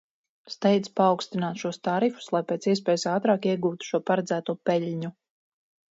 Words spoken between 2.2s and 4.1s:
lai pēc iespējas ātrāk iegūtu šo